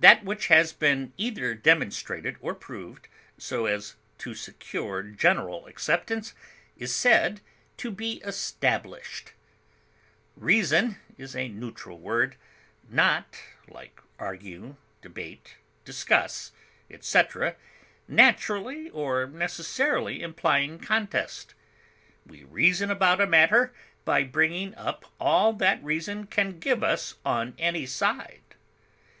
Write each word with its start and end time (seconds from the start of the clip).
That 0.00 0.24
which 0.24 0.48
has 0.48 0.72
been 0.72 1.12
either 1.16 1.54
demonstrated 1.54 2.34
or 2.40 2.52
proved 2.52 3.06
so 3.38 3.66
as 3.66 3.94
to 4.18 4.34
secure 4.34 5.04
general 5.04 5.66
acceptance 5.68 6.34
is 6.76 6.92
said 6.92 7.40
to 7.76 7.92
be 7.92 8.14
established. 8.24 9.34
Reason 10.34 10.96
is 11.16 11.36
a 11.36 11.46
neutral 11.46 12.00
word, 12.00 12.34
not, 12.90 13.40
like 13.68 14.00
argue, 14.18 14.74
debate, 15.00 15.54
discuss, 15.84 16.50
etc., 16.90 17.54
naturally 18.08 18.90
or 18.90 19.28
necessarily 19.28 20.22
implying 20.24 20.80
contest. 20.80 21.54
We 22.26 22.42
reason 22.42 22.90
about 22.90 23.20
a 23.20 23.28
matter 23.28 23.72
by 24.04 24.24
bringing 24.24 24.74
up 24.74 25.04
all 25.20 25.52
that 25.52 25.80
reason 25.84 26.26
can 26.26 26.58
give 26.58 26.82
us 26.82 27.14
on 27.24 27.54
any 27.58 27.86
side. 27.86 28.42